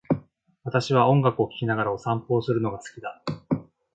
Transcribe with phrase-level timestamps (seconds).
[0.63, 3.21] 私は音楽を聴きながらお散歩をするのが好きだ。